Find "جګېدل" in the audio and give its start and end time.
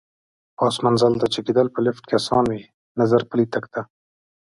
1.33-1.67